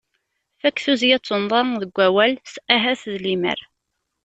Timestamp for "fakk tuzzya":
0.61-1.17